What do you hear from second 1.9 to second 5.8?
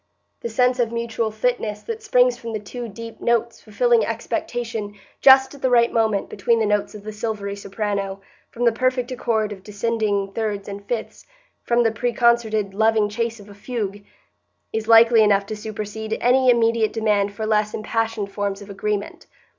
springs from the two deep notes fulfilling expectation just at the